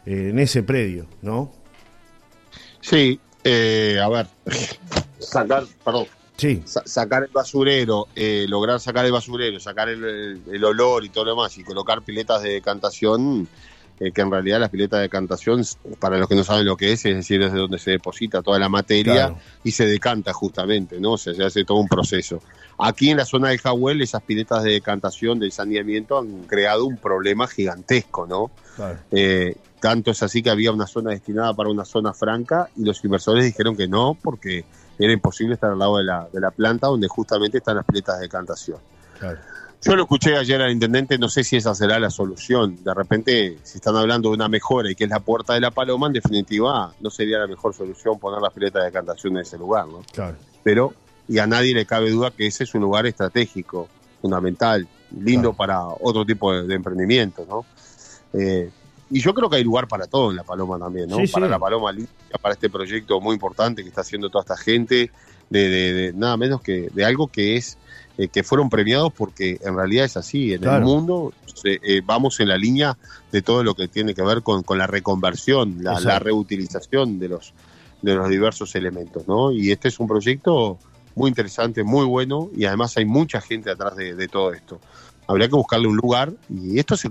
eh, 0.05 0.27
en 0.29 0.37
ese 0.37 0.61
predio, 0.61 1.07
¿no? 1.23 1.51
Sí, 2.79 3.19
a 3.43 4.07
ver, 4.07 4.27
sacar, 5.17 5.63
perdón, 5.83 6.05
sacar 6.85 7.23
el 7.23 7.31
basurero, 7.31 8.07
eh, 8.15 8.45
lograr 8.47 8.79
sacar 8.79 9.05
el 9.05 9.11
basurero, 9.11 9.59
sacar 9.59 9.89
el, 9.89 10.63
olor 10.63 11.03
y 11.03 11.09
todo 11.09 11.25
lo 11.25 11.31
demás 11.31 11.57
y 11.57 11.63
colocar 11.63 12.01
piletas 12.03 12.43
de 12.43 12.51
decantación, 12.51 13.47
eh, 13.99 14.11
que 14.11 14.21
en 14.21 14.29
realidad 14.29 14.59
las 14.59 14.69
piletas 14.69 14.99
de 14.99 15.03
decantación, 15.03 15.63
para 15.99 16.19
los 16.19 16.27
que 16.27 16.35
no 16.35 16.43
saben 16.43 16.65
lo 16.65 16.77
que 16.77 16.91
es, 16.91 17.03
es 17.05 17.15
decir, 17.15 17.41
es 17.41 17.51
de 17.51 17.59
donde 17.59 17.79
se 17.79 17.91
deposita 17.91 18.43
toda 18.43 18.59
la 18.59 18.69
materia 18.69 19.35
y 19.63 19.71
se 19.71 19.87
decanta 19.87 20.31
justamente, 20.33 20.99
¿no? 20.99 21.13
O 21.13 21.17
sea, 21.17 21.33
se 21.33 21.43
hace 21.43 21.65
todo 21.65 21.79
un 21.79 21.87
proceso. 21.87 22.39
Aquí 22.77 23.09
en 23.09 23.17
la 23.17 23.25
zona 23.25 23.49
del 23.49 23.59
Jahuel, 23.59 24.01
esas 24.03 24.21
piletas 24.21 24.63
de 24.63 24.73
decantación 24.73 25.39
del 25.39 25.51
saneamiento 25.51 26.19
han 26.19 26.43
creado 26.43 26.85
un 26.85 26.97
problema 26.97 27.47
gigantesco, 27.47 28.27
¿no? 28.27 28.51
Eh, 29.11 29.55
tanto 29.79 30.11
es 30.11 30.21
así 30.21 30.43
que 30.43 30.51
había 30.51 30.71
una 30.71 30.85
zona 30.85 31.09
destinada 31.11 31.55
para 31.55 31.69
una 31.69 31.85
zona 31.85 32.13
franca 32.13 32.69
y 32.75 32.83
los 32.83 33.03
inversores 33.03 33.45
dijeron 33.45 33.75
que 33.75 33.87
no, 33.87 34.15
porque 34.21 34.65
era 34.99 35.13
imposible 35.13 35.55
estar 35.55 35.71
al 35.71 35.79
lado 35.79 35.97
de 35.97 36.03
la, 36.03 36.27
de 36.31 36.39
la 36.39 36.51
planta 36.51 36.87
donde 36.87 37.07
justamente 37.07 37.57
están 37.57 37.77
las 37.77 37.85
piletas 37.85 38.17
de 38.17 38.23
decantación. 38.23 38.79
Yo 39.81 39.95
lo 39.95 40.03
escuché 40.03 40.35
ayer 40.35 40.61
al 40.61 40.71
intendente, 40.71 41.17
no 41.17 41.29
sé 41.29 41.43
si 41.43 41.55
esa 41.55 41.75
será 41.75 41.99
la 41.99 42.09
solución. 42.09 42.83
De 42.83 42.93
repente, 42.93 43.57
si 43.63 43.77
están 43.77 43.95
hablando 43.95 44.29
de 44.29 44.35
una 44.35 44.49
mejora 44.49 44.89
y 44.89 44.95
que 44.95 45.03
es 45.03 45.09
la 45.09 45.19
puerta 45.19 45.53
de 45.53 45.59
la 45.59 45.71
paloma, 45.71 46.07
en 46.07 46.13
definitiva, 46.13 46.93
no 46.99 47.09
sería 47.09 47.37
la 47.37 47.47
mejor 47.47 47.75
solución 47.75 48.19
poner 48.19 48.41
las 48.41 48.53
piletas 48.53 48.81
de 48.81 48.87
decantación 48.87 49.33
en 49.33 49.43
ese 49.43 49.57
lugar, 49.57 49.87
¿no? 49.87 50.03
Claro. 50.11 50.35
Pero, 50.63 50.93
y 51.27 51.37
a 51.37 51.45
nadie 51.45 51.75
le 51.75 51.85
cabe 51.85 52.09
duda 52.09 52.31
que 52.31 52.47
ese 52.47 52.63
es 52.63 52.73
un 52.73 52.81
lugar 52.81 53.05
estratégico, 53.05 53.87
fundamental, 54.19 54.87
lindo 55.15 55.53
para 55.53 55.85
otro 55.87 56.25
tipo 56.25 56.53
de, 56.53 56.73
emprendimiento, 56.73 57.45
¿no? 57.47 57.65
Eh, 58.33 58.71
y 59.09 59.19
yo 59.21 59.33
creo 59.33 59.49
que 59.49 59.57
hay 59.57 59.63
lugar 59.63 59.87
para 59.87 60.07
todo 60.07 60.31
en 60.31 60.37
La 60.37 60.43
Paloma 60.43 60.77
también, 60.77 61.09
¿no? 61.09 61.17
para 61.31 61.47
La 61.47 61.59
Paloma 61.59 61.93
para 62.41 62.53
este 62.53 62.69
proyecto 62.69 63.21
muy 63.21 63.33
importante 63.33 63.83
que 63.83 63.89
está 63.89 64.01
haciendo 64.01 64.29
toda 64.29 64.41
esta 64.41 64.57
gente, 64.57 65.11
de, 65.49 66.13
nada 66.15 66.35
menos 66.37 66.61
que 66.61 66.89
de 66.93 67.05
algo 67.05 67.27
que 67.27 67.55
es 67.55 67.77
eh, 68.17 68.27
que 68.27 68.43
fueron 68.43 68.69
premiados 68.69 69.13
porque 69.13 69.59
en 69.61 69.75
realidad 69.75 70.05
es 70.05 70.17
así. 70.17 70.53
En 70.53 70.63
el 70.63 70.81
mundo 70.81 71.33
eh, 71.63 72.01
vamos 72.03 72.39
en 72.39 72.49
la 72.49 72.57
línea 72.57 72.97
de 73.31 73.41
todo 73.41 73.63
lo 73.63 73.75
que 73.75 73.87
tiene 73.87 74.13
que 74.13 74.23
ver 74.23 74.41
con, 74.41 74.63
la 74.77 74.87
reconversión, 74.87 75.77
la, 75.81 76.19
reutilización 76.19 77.19
de 77.19 77.29
los, 77.29 77.53
de 78.01 78.15
los 78.15 78.27
diversos 78.27 78.75
elementos, 78.75 79.27
¿no? 79.27 79.51
Y 79.51 79.71
este 79.71 79.87
es 79.87 79.99
un 79.99 80.07
proyecto 80.07 80.79
muy 81.15 81.29
interesante, 81.29 81.83
muy 81.83 82.05
bueno 82.05 82.49
y 82.55 82.65
además 82.65 82.95
hay 82.97 83.05
mucha 83.05 83.41
gente 83.41 83.71
atrás 83.71 83.95
de, 83.95 84.27
todo 84.27 84.53
esto. 84.53 84.79
Habría 85.27 85.47
que 85.47 85.55
buscarle 85.55 85.87
un 85.87 85.97
lugar 85.97 86.31
y 86.49 86.79
esto 86.79 86.95
se, 86.95 87.09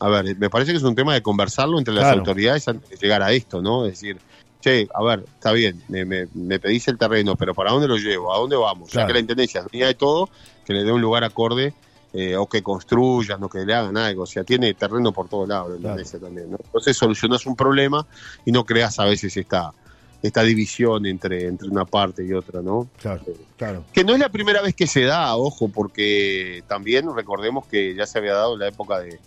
a 0.00 0.08
ver, 0.08 0.36
me 0.36 0.50
parece 0.50 0.72
que 0.72 0.78
es 0.78 0.84
un 0.84 0.94
tema 0.94 1.14
de 1.14 1.22
conversarlo 1.22 1.78
entre 1.78 1.94
las 1.94 2.16
autoridades 2.16 2.68
antes 2.68 2.88
de 2.88 2.96
llegar 2.96 3.22
a 3.22 3.32
esto, 3.32 3.60
¿no? 3.60 3.84
Es 3.84 3.92
decir, 3.92 4.18
che, 4.60 4.88
a 4.94 5.02
ver, 5.02 5.24
está 5.34 5.52
bien, 5.52 5.82
me, 5.88 6.04
me, 6.04 6.26
pedís 6.60 6.88
el 6.88 6.98
terreno, 6.98 7.36
pero 7.36 7.54
¿para 7.54 7.72
dónde 7.72 7.88
lo 7.88 7.96
llevo? 7.96 8.32
¿A 8.32 8.38
dónde 8.38 8.56
vamos? 8.56 8.90
Ya 8.90 9.06
que 9.06 9.12
la 9.12 9.20
intendencia 9.20 9.64
tenía 9.64 9.86
de 9.86 9.94
todo, 9.94 10.28
que 10.64 10.72
le 10.72 10.84
dé 10.84 10.92
un 10.92 11.00
lugar 11.00 11.24
acorde 11.24 11.74
eh, 12.12 12.36
o 12.36 12.46
que 12.46 12.62
construyan 12.62 13.42
o 13.42 13.48
que 13.48 13.64
le 13.64 13.74
hagan 13.74 13.96
algo. 13.96 14.22
O 14.22 14.26
sea, 14.26 14.44
tiene 14.44 14.72
terreno 14.74 15.12
por 15.12 15.28
todos 15.28 15.48
lados 15.48 15.70
la 15.70 15.76
intendencia 15.76 16.18
también, 16.18 16.50
¿no? 16.50 16.58
Entonces 16.62 16.96
solucionas 16.96 17.44
un 17.46 17.56
problema 17.56 18.06
y 18.44 18.52
no 18.52 18.64
creas 18.64 18.98
a 18.98 19.04
veces 19.04 19.36
esta 19.36 19.72
esta 20.20 20.42
división 20.42 21.06
entre, 21.06 21.46
entre 21.46 21.68
una 21.68 21.84
parte 21.84 22.24
y 22.24 22.32
otra, 22.32 22.60
¿no? 22.60 22.88
Claro, 23.00 23.22
claro. 23.56 23.84
Que 23.92 24.02
no 24.02 24.14
es 24.14 24.18
la 24.18 24.28
primera 24.28 24.60
vez 24.60 24.74
que 24.74 24.88
se 24.88 25.02
da, 25.02 25.36
ojo, 25.36 25.68
porque 25.68 26.64
también 26.66 27.14
recordemos 27.14 27.66
que 27.66 27.94
ya 27.94 28.04
se 28.04 28.18
había 28.18 28.34
dado 28.34 28.54
en 28.54 28.58
la 28.58 28.66
época 28.66 28.98
de, 28.98 29.20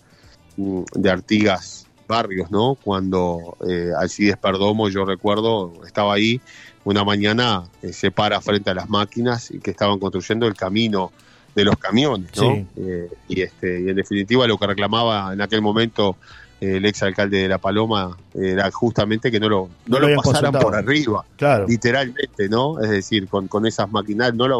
de 0.58 1.10
Artigas 1.10 1.88
Barrios, 2.08 2.52
¿no? 2.52 2.76
Cuando 2.76 3.58
eh, 3.70 3.92
Alcides 3.98 4.38
Perdomo, 4.38 4.90
yo 4.90 5.06
recuerdo, 5.06 5.74
estaba 5.86 6.14
ahí 6.14 6.42
una 6.84 7.04
mañana, 7.04 7.64
eh, 7.82 7.94
se 7.94 8.12
para 8.12 8.42
frente 8.42 8.70
a 8.70 8.74
las 8.74 8.90
máquinas 8.90 9.52
y 9.52 9.60
que 9.60 9.72
estaban 9.72 10.00
construyendo 10.00 10.48
el 10.48 10.56
camino 10.56 11.12
de 11.56 11.66
los 11.66 11.78
camiones, 11.78 12.32
¿no? 12.38 12.66
Eh, 12.76 13.10
y, 13.28 13.42
este, 13.42 13.82
y 13.82 13.90
en 13.90 13.96
definitiva 13.96 14.48
lo 14.48 14.58
que 14.58 14.68
reclamaba 14.68 15.34
en 15.34 15.42
aquel 15.42 15.62
momento 15.62 16.16
eh, 16.62 16.78
el 16.78 16.86
ex 16.86 17.04
alcalde 17.04 17.40
de 17.40 17.48
La 17.50 17.58
Paloma 17.58 18.18
era 18.34 18.72
justamente 18.72 19.32
que 19.32 19.40
no 19.40 19.50
lo, 19.50 19.70
no, 19.88 20.00
lo, 20.00 20.22
pasaran 20.22 20.54
por 20.54 20.76
arriba, 20.76 21.26
claro. 21.38 21.66
literalmente, 21.68 22.48
¿no? 22.50 22.80
Es 22.80 22.90
decir, 22.90 23.28
con, 23.28 23.48
con 23.48 23.66
esas 23.66 23.92
maquinarias 23.92 24.36
no 24.36 24.48
lo 24.48 24.60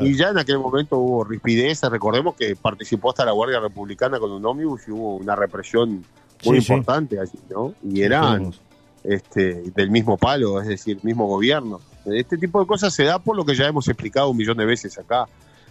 Y 0.00 0.16
ya 0.16 0.28
en 0.28 0.38
aquel 0.38 0.58
momento 0.58 0.98
hubo 0.98 1.24
rispidez, 1.24 1.82
recordemos 1.82 2.34
que 2.36 2.54
participó 2.56 3.10
hasta 3.10 3.24
la 3.24 3.32
Guardia 3.32 3.60
Republicana 3.60 4.18
con 4.18 4.30
un 4.30 4.44
ómnibus 4.44 4.86
y 4.86 4.92
hubo 4.92 5.16
una 5.16 5.34
represión 5.34 6.04
muy 6.44 6.58
importante 6.58 7.18
allí, 7.18 7.38
¿no? 7.50 7.74
Y 7.82 8.02
eran 8.02 8.52
este, 9.02 9.62
del 9.74 9.90
mismo 9.90 10.16
palo, 10.16 10.60
es 10.60 10.68
decir, 10.68 10.98
mismo 11.02 11.26
gobierno. 11.26 11.80
Este 12.04 12.38
tipo 12.38 12.60
de 12.60 12.66
cosas 12.66 12.94
se 12.94 13.04
da 13.04 13.18
por 13.18 13.36
lo 13.36 13.44
que 13.44 13.54
ya 13.54 13.66
hemos 13.66 13.88
explicado 13.88 14.30
un 14.30 14.36
millón 14.36 14.56
de 14.56 14.64
veces 14.64 14.98
acá. 14.98 15.26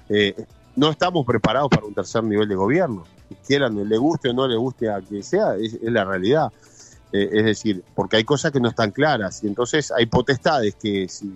Eh, 0.09 0.35
no 0.75 0.89
estamos 0.89 1.25
preparados 1.25 1.69
para 1.69 1.85
un 1.85 1.93
tercer 1.93 2.23
nivel 2.23 2.47
de 2.47 2.55
gobierno. 2.55 3.03
Quieran, 3.45 3.87
le 3.87 3.97
guste 3.97 4.29
o 4.29 4.33
no 4.33 4.47
le 4.47 4.55
guste 4.55 4.89
a 4.89 5.01
quien 5.01 5.23
sea, 5.23 5.55
es, 5.55 5.77
la 5.81 6.03
realidad. 6.05 6.51
Eh, 7.11 7.29
es 7.31 7.45
decir, 7.45 7.83
porque 7.95 8.17
hay 8.17 8.23
cosas 8.23 8.51
que 8.51 8.59
no 8.59 8.69
están 8.69 8.91
claras 8.91 9.43
y 9.43 9.47
entonces 9.47 9.91
hay 9.91 10.05
potestades 10.05 10.75
que 10.75 11.07
si 11.09 11.31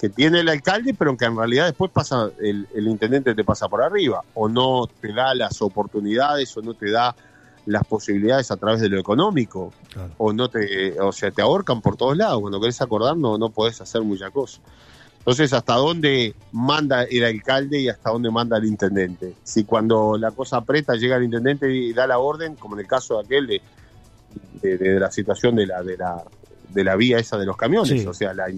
que 0.00 0.08
tiene 0.08 0.40
el 0.40 0.48
alcalde, 0.48 0.94
pero 0.94 1.14
que 1.14 1.26
en 1.26 1.36
realidad 1.36 1.66
después 1.66 1.90
pasa 1.90 2.30
el, 2.40 2.66
intendente 2.74 3.34
te 3.34 3.44
pasa 3.44 3.68
por 3.68 3.82
arriba, 3.82 4.22
o 4.32 4.48
no 4.48 4.88
te 4.98 5.12
da 5.12 5.34
las 5.34 5.60
oportunidades, 5.60 6.56
o 6.56 6.62
no 6.62 6.72
te 6.72 6.90
da 6.90 7.14
las 7.66 7.84
posibilidades 7.84 8.50
a 8.50 8.56
través 8.56 8.80
de 8.80 8.88
lo 8.88 8.98
económico, 8.98 9.74
o 10.16 10.32
no 10.32 10.48
te, 10.48 10.98
o 10.98 11.12
sea, 11.12 11.30
te 11.30 11.42
ahorcan 11.42 11.82
por 11.82 11.98
todos 11.98 12.16
lados. 12.16 12.40
Cuando 12.40 12.58
querés 12.58 12.80
acordar 12.80 13.14
no, 13.18 13.36
no 13.36 13.50
podés 13.50 13.78
hacer 13.82 14.00
mucha 14.00 14.30
cosa. 14.30 14.62
Entonces, 15.18 15.52
¿hasta 15.52 15.74
dónde 15.74 16.34
manda 16.50 17.02
el 17.02 17.22
alcalde 17.22 17.80
y 17.80 17.90
hasta 17.90 18.08
dónde 18.08 18.30
manda 18.30 18.56
el 18.56 18.64
intendente? 18.64 19.34
Si 19.44 19.64
cuando 19.64 20.16
la 20.16 20.30
cosa 20.30 20.56
aprieta 20.56 20.94
llega 20.94 21.16
el 21.16 21.24
intendente 21.24 21.70
y 21.70 21.92
da 21.92 22.06
la 22.06 22.18
orden, 22.18 22.56
como 22.56 22.74
en 22.74 22.80
el 22.80 22.86
caso 22.86 23.18
de 23.18 23.24
aquel 23.26 23.46
de, 24.62 24.78
de 24.78 24.98
la 24.98 25.10
situación 25.10 25.56
de 25.56 25.66
la, 25.66 25.82
de 25.82 25.98
la 25.98 26.24
de 26.72 26.84
la 26.84 26.96
vía 26.96 27.18
esa 27.18 27.38
de 27.38 27.46
los 27.46 27.56
camiones. 27.56 28.06
O 28.06 28.14
sea, 28.14 28.32
la, 28.34 28.50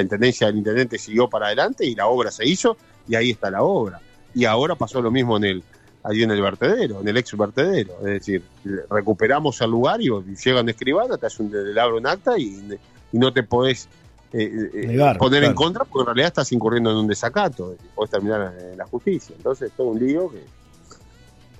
intendencia 0.00 0.46
del 0.46 0.58
intendente 0.58 0.98
siguió 0.98 1.28
para 1.28 1.46
adelante 1.46 1.84
y 1.84 1.94
la 1.94 2.06
obra 2.06 2.30
se 2.30 2.46
hizo 2.46 2.76
y 3.08 3.14
ahí 3.14 3.30
está 3.30 3.50
la 3.50 3.62
obra. 3.62 4.00
Y 4.34 4.44
ahora 4.44 4.74
pasó 4.74 5.00
lo 5.00 5.10
mismo 5.10 5.36
en 5.36 5.44
el 5.44 5.62
allí 6.04 6.22
en 6.22 6.30
el 6.30 6.40
vertedero, 6.40 7.00
en 7.00 7.08
el 7.08 7.16
ex 7.16 7.36
vertedero. 7.36 7.98
Es 8.00 8.04
decir, 8.04 8.42
recuperamos 8.88 9.60
el 9.60 9.70
lugar 9.70 10.00
y 10.00 10.08
llegan 10.42 10.68
escribana, 10.68 11.18
te 11.18 11.26
hacen 11.26 11.46
un, 11.46 11.78
abro 11.78 11.98
un 11.98 12.06
acta 12.06 12.38
y, 12.38 12.78
no 13.10 13.32
te 13.32 13.42
podés 13.42 13.88
eh, 14.34 14.70
eh, 14.74 15.14
poner 15.18 15.42
en 15.44 15.54
contra 15.54 15.84
porque 15.84 16.00
en 16.00 16.06
realidad 16.06 16.28
estás 16.28 16.52
incurriendo 16.52 16.90
en 16.90 16.98
un 16.98 17.06
desacato. 17.06 17.74
Podés 17.94 18.10
terminar 18.10 18.54
en 18.70 18.76
la 18.76 18.84
justicia. 18.84 19.34
Entonces, 19.36 19.72
todo 19.76 19.88
un 19.88 19.98
lío 19.98 20.30
que 20.30 20.42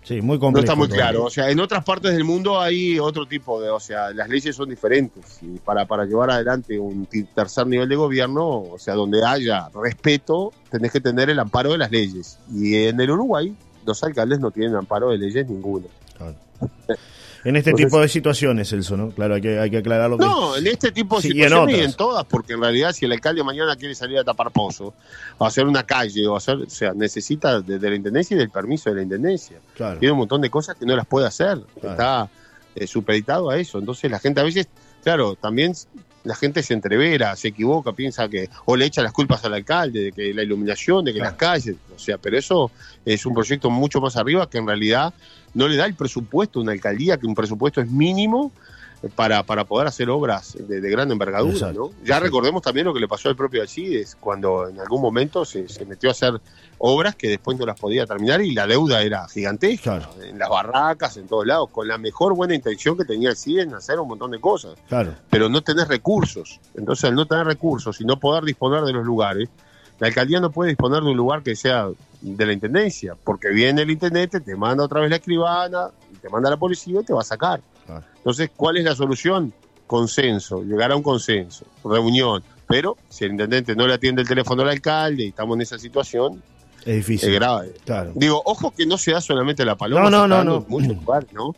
Sí, 0.08 0.22
muy 0.22 0.38
complejo. 0.38 0.64
No 0.64 0.72
está 0.72 0.74
muy 0.74 0.88
claro. 0.88 1.24
O 1.24 1.30
sea, 1.30 1.50
en 1.50 1.60
otras 1.60 1.84
partes 1.84 2.12
del 2.12 2.24
mundo 2.24 2.58
hay 2.58 2.98
otro 2.98 3.26
tipo 3.26 3.60
de. 3.60 3.68
O 3.68 3.78
sea, 3.78 4.10
las 4.14 4.26
leyes 4.26 4.56
son 4.56 4.70
diferentes. 4.70 5.38
Y 5.42 5.58
para, 5.58 5.84
para 5.84 6.06
llevar 6.06 6.30
adelante 6.30 6.78
un 6.78 7.06
tercer 7.34 7.66
nivel 7.66 7.90
de 7.90 7.96
gobierno, 7.96 8.48
o 8.48 8.78
sea, 8.78 8.94
donde 8.94 9.22
haya 9.22 9.68
respeto, 9.74 10.54
tenés 10.70 10.92
que 10.92 11.02
tener 11.02 11.28
el 11.28 11.38
amparo 11.38 11.72
de 11.72 11.78
las 11.78 11.90
leyes. 11.90 12.38
Y 12.50 12.86
en 12.86 12.98
el 12.98 13.10
Uruguay, 13.10 13.54
los 13.84 14.02
alcaldes 14.02 14.40
no 14.40 14.50
tienen 14.50 14.76
amparo 14.76 15.10
de 15.10 15.18
leyes 15.18 15.46
ninguno. 15.46 15.88
Claro. 16.16 16.36
En 17.44 17.56
este 17.56 17.72
tipo 17.72 18.00
de 18.00 18.08
situaciones, 18.08 18.72
Elso, 18.72 18.96
¿no? 18.96 19.10
Claro, 19.10 19.34
hay 19.34 19.40
que, 19.40 19.58
hay 19.58 19.70
que 19.70 19.78
aclararlo. 19.78 20.16
No, 20.16 20.56
en 20.56 20.66
este 20.66 20.90
tipo 20.90 21.16
de 21.16 21.22
situaciones 21.22 21.78
y 21.78 21.80
en, 21.80 21.92
todas, 21.94 22.24
porque 22.24 22.54
en 22.54 22.60
realidad 22.60 22.92
si 22.92 23.04
el 23.04 23.12
alcalde 23.12 23.44
mañana 23.44 23.76
quiere 23.76 23.94
salir 23.94 24.18
a 24.18 24.24
tapar 24.24 24.50
pozo, 24.50 24.94
o 25.38 25.46
hacer 25.46 25.66
una 25.66 25.84
calle, 25.84 26.26
o 26.26 26.36
hacer, 26.36 26.56
o 26.56 26.70
sea, 26.70 26.92
necesita 26.94 27.60
de, 27.60 27.78
la 27.78 27.94
intendencia 27.94 28.34
y 28.34 28.38
del 28.38 28.50
permiso 28.50 28.90
de 28.90 28.96
la 28.96 29.02
intendencia. 29.02 29.58
Tiene 29.76 30.12
un 30.12 30.18
montón 30.18 30.40
de 30.40 30.50
cosas 30.50 30.76
que 30.76 30.84
no 30.86 30.96
las 30.96 31.06
puede 31.06 31.26
hacer. 31.26 31.58
Está 31.76 32.28
eh, 32.74 32.86
supeditado 32.86 33.50
a 33.50 33.58
eso. 33.58 33.78
Entonces 33.78 34.10
la 34.10 34.18
gente 34.18 34.40
a 34.40 34.44
veces, 34.44 34.68
claro, 35.02 35.36
también 35.36 35.74
la 36.24 36.34
gente 36.34 36.62
se 36.62 36.74
entrevera, 36.74 37.34
se 37.36 37.48
equivoca, 37.48 37.92
piensa 37.92 38.28
que, 38.28 38.48
o 38.64 38.76
le 38.76 38.84
echa 38.84 39.02
las 39.02 39.12
culpas 39.12 39.44
al 39.44 39.54
alcalde, 39.54 40.04
de 40.04 40.12
que 40.12 40.34
la 40.34 40.42
iluminación, 40.42 41.04
de 41.04 41.12
que 41.12 41.20
las 41.20 41.34
calles, 41.34 41.76
o 41.94 41.98
sea, 41.98 42.18
pero 42.18 42.38
eso 42.38 42.70
es 43.04 43.24
un 43.24 43.34
proyecto 43.34 43.70
mucho 43.70 44.00
más 44.00 44.16
arriba 44.16 44.48
que 44.48 44.58
en 44.58 44.66
realidad 44.66 45.14
no 45.54 45.68
le 45.68 45.76
da 45.76 45.86
el 45.86 45.94
presupuesto 45.94 46.58
a 46.58 46.62
una 46.62 46.72
alcaldía, 46.72 47.16
que 47.16 47.26
un 47.26 47.34
presupuesto 47.34 47.80
es 47.80 47.90
mínimo 47.90 48.52
para, 49.14 49.42
para 49.44 49.64
poder 49.64 49.86
hacer 49.86 50.10
obras 50.10 50.56
de, 50.58 50.80
gran 50.90 51.10
envergadura. 51.10 51.72
¿no? 51.72 51.90
Ya 52.04 52.18
recordemos 52.18 52.62
también 52.62 52.86
lo 52.86 52.94
que 52.94 53.00
le 53.00 53.08
pasó 53.08 53.28
al 53.28 53.36
propio 53.36 53.62
Alcides, 53.62 54.16
cuando 54.18 54.68
en 54.68 54.80
algún 54.80 55.00
momento 55.00 55.44
se, 55.44 55.66
metió 55.86 56.08
a 56.08 56.12
hacer 56.12 56.40
obras 56.78 57.14
que 57.14 57.28
después 57.28 57.58
no 57.58 57.66
las 57.66 57.78
podía 57.78 58.06
terminar 58.06 58.40
y 58.40 58.52
la 58.52 58.66
deuda 58.66 59.02
era 59.02 59.28
gigantesca, 59.28 60.08
en 60.22 60.38
las 60.38 60.48
barracas, 60.48 61.16
en 61.16 61.28
todos 61.28 61.46
lados, 61.46 61.70
con 61.70 61.86
la 61.86 61.98
mejor 61.98 62.34
buena 62.34 62.54
intención 62.54 62.96
que 62.96 63.04
tenía 63.04 63.30
Alcides 63.30 63.66
en 63.66 63.74
hacer 63.74 63.98
un 64.00 64.08
montón 64.08 64.30
de 64.30 64.40
cosas. 64.40 64.74
Pero 65.30 65.48
no 65.48 65.62
tener 65.62 65.88
recursos. 65.88 66.60
Entonces, 66.74 67.04
al 67.04 67.14
no 67.14 67.26
tener 67.26 67.46
recursos 67.46 68.00
y 68.00 68.04
no 68.04 68.18
poder 68.18 68.44
disponer 68.44 68.82
de 68.82 68.92
los 68.92 69.04
lugares, 69.04 69.48
la 69.98 70.08
alcaldía 70.08 70.40
no 70.40 70.50
puede 70.50 70.70
disponer 70.70 71.02
de 71.02 71.10
un 71.10 71.16
lugar 71.16 71.42
que 71.42 71.56
sea 71.56 71.88
de 72.20 72.46
la 72.46 72.52
intendencia, 72.52 73.16
porque 73.22 73.48
viene 73.48 73.82
el 73.82 73.90
intendente, 73.90 74.40
te 74.40 74.56
manda 74.56 74.84
otra 74.84 75.00
vez 75.00 75.10
la 75.10 75.16
escribana, 75.16 75.90
te 76.20 76.28
manda 76.28 76.50
la 76.50 76.56
policía 76.56 77.00
y 77.00 77.04
te 77.04 77.12
va 77.12 77.20
a 77.20 77.24
sacar. 77.24 77.60
Entonces, 78.16 78.50
¿cuál 78.54 78.76
es 78.76 78.84
la 78.84 78.94
solución? 78.94 79.52
Consenso, 79.86 80.62
llegar 80.62 80.92
a 80.92 80.96
un 80.96 81.02
consenso, 81.02 81.64
reunión. 81.84 82.42
Pero 82.66 82.96
si 83.08 83.24
el 83.24 83.32
intendente 83.32 83.74
no 83.74 83.86
le 83.86 83.94
atiende 83.94 84.22
el 84.22 84.28
teléfono 84.28 84.62
al 84.62 84.68
alcalde 84.68 85.24
y 85.24 85.28
estamos 85.28 85.56
en 85.56 85.62
esa 85.62 85.78
situación, 85.78 86.42
es 86.84 86.96
difícil. 86.96 87.30
Es 87.30 87.34
grave. 87.34 87.72
Digo, 88.14 88.42
ojo 88.44 88.70
que 88.70 88.86
no 88.86 88.98
se 88.98 89.12
da 89.12 89.20
solamente 89.20 89.64
la 89.64 89.76
paloma, 89.76 90.10
no, 90.10 90.28
no, 90.28 90.44
no, 90.44 90.64
muchos 90.68 90.96
lugares, 90.96 91.32
¿no? 91.32 91.54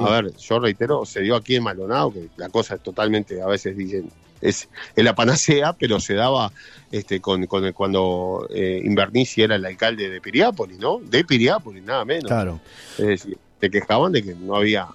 A 0.00 0.10
ver, 0.10 0.34
yo 0.36 0.58
reitero, 0.60 1.04
se 1.04 1.20
dio 1.20 1.36
aquí 1.36 1.56
en 1.56 1.62
Maldonado, 1.62 2.12
que 2.12 2.28
la 2.36 2.48
cosa 2.48 2.76
es 2.76 2.82
totalmente, 2.82 3.42
a 3.42 3.46
veces 3.46 3.76
dicen, 3.76 4.10
es, 4.40 4.68
la 4.96 5.14
panacea, 5.14 5.72
pero 5.72 6.00
se 6.00 6.14
daba 6.14 6.52
este, 6.90 7.20
con, 7.20 7.46
con 7.46 7.72
cuando 7.72 8.48
eh, 8.50 8.80
Invernici 8.84 9.42
era 9.42 9.56
el 9.56 9.64
alcalde 9.64 10.08
de 10.08 10.20
Piriápolis, 10.20 10.78
¿no? 10.78 11.00
De 11.00 11.24
Piriápolis, 11.24 11.82
nada 11.82 12.04
menos. 12.04 12.26
Claro. 12.26 12.60
Es 12.98 13.06
decir, 13.06 13.38
se 13.60 13.70
quejaban 13.70 14.12
de 14.12 14.22
que 14.22 14.34
no 14.34 14.56
había 14.56 14.88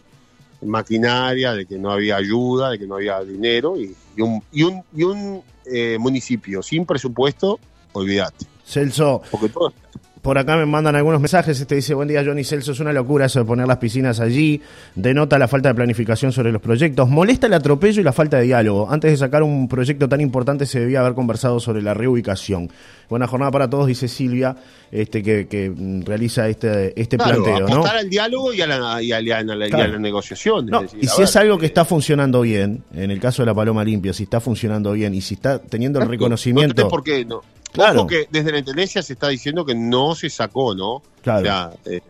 maquinaria, 0.61 1.53
de 1.53 1.65
que 1.65 1.77
no 1.77 1.91
había 1.91 2.17
ayuda, 2.17 2.71
de 2.71 2.79
que 2.79 2.87
no 2.87 2.95
había 2.95 3.23
dinero 3.23 3.75
y, 3.77 3.95
un, 4.21 4.43
y 4.51 4.63
un, 4.63 4.83
y 4.95 5.03
un 5.03 5.41
eh, 5.65 5.97
municipio 5.99 6.61
sin 6.61 6.85
presupuesto, 6.85 7.59
olvídate. 7.93 8.45
Celso, 8.65 9.21
Porque 9.31 9.49
todo, 9.49 9.73
por 10.21 10.37
acá 10.37 10.57
me 10.57 10.65
mandan 10.65 10.95
algunos 10.95 11.21
mensajes. 11.21 11.59
Este 11.59 11.75
dice: 11.75 11.93
Buen 11.93 12.07
día, 12.07 12.23
Johnny 12.25 12.43
Celso. 12.43 12.71
Es 12.73 12.79
una 12.79 12.91
locura 12.93 13.25
eso 13.25 13.39
de 13.39 13.45
poner 13.45 13.67
las 13.67 13.77
piscinas 13.77 14.19
allí. 14.19 14.61
Denota 14.95 15.39
la 15.39 15.47
falta 15.47 15.69
de 15.69 15.75
planificación 15.75 16.31
sobre 16.31 16.51
los 16.51 16.61
proyectos. 16.61 17.07
Molesta 17.09 17.47
el 17.47 17.53
atropello 17.53 18.01
y 18.01 18.03
la 18.03 18.11
falta 18.13 18.37
de 18.37 18.43
diálogo. 18.43 18.89
Antes 18.91 19.11
de 19.11 19.17
sacar 19.17 19.43
un 19.43 19.67
proyecto 19.67 20.09
tan 20.09 20.21
importante, 20.21 20.65
se 20.65 20.79
debía 20.81 20.99
haber 20.99 21.13
conversado 21.13 21.59
sobre 21.59 21.81
la 21.81 21.93
reubicación. 21.93 22.69
Buena 23.09 23.27
jornada 23.27 23.51
para 23.51 23.69
todos, 23.69 23.87
dice 23.87 24.07
Silvia, 24.07 24.55
este 24.91 25.23
que, 25.23 25.47
que 25.47 25.73
realiza 26.05 26.47
este, 26.47 26.99
este 27.01 27.17
claro, 27.17 27.43
planteo. 27.43 27.67
¿no? 27.67 27.73
apostar 27.75 27.97
al 27.97 28.09
diálogo 28.09 28.53
y 28.53 28.61
a 28.61 28.67
la, 28.67 29.01
y 29.01 29.11
a 29.11 29.19
la- 29.21 29.21
y 29.21 29.31
a 29.31 29.41
la- 29.43 29.65
y 29.65 29.67
a 29.67 29.71
Claro. 29.71 29.93
la 29.93 29.99
negociación. 29.99 30.67
No, 30.67 30.81
decir, 30.83 30.99
y 31.01 31.07
si 31.07 31.23
es 31.23 31.35
algo 31.35 31.57
que 31.57 31.65
está 31.65 31.85
funcionando 31.85 32.41
bien, 32.41 32.83
en 32.93 33.09
el 33.09 33.19
caso 33.19 33.41
de 33.41 33.47
la 33.47 33.55
Paloma 33.55 33.83
Limpia, 33.83 34.13
si 34.13 34.23
está 34.23 34.39
funcionando 34.39 34.91
bien 34.91 35.15
y 35.15 35.21
si 35.21 35.33
está 35.35 35.57
teniendo 35.59 35.97
el 35.99 36.05
No 36.05 36.11
reconocimiento. 36.11 36.75
tenés 36.75 36.89
por 36.91 37.03
qué, 37.03 37.25
no. 37.25 37.41
Claro. 37.83 37.99
Ojo 38.01 38.07
que 38.07 38.27
desde 38.29 38.51
la 38.51 38.59
intendencia 38.59 39.01
se 39.01 39.13
está 39.13 39.27
diciendo 39.29 39.65
que 39.65 39.75
no 39.75 40.15
se 40.15 40.29
sacó, 40.29 40.75
¿no? 40.75 41.01
Claro. 41.23 41.39
O 41.39 41.43
sea, 41.43 41.71
eh, 41.85 42.01